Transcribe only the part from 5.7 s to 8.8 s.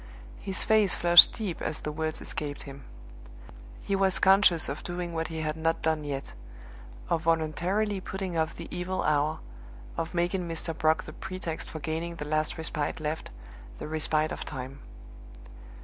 done yet of voluntarily putting off the